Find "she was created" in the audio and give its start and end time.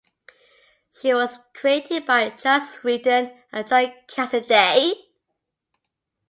0.89-2.07